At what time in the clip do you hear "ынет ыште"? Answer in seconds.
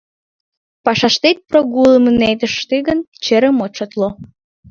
2.11-2.77